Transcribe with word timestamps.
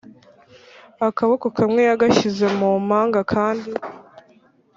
akaboko 1.07 1.45
kamwe 1.57 1.81
yagashyize 1.89 2.45
mumpanga 2.57 3.17
akandi 3.23 3.71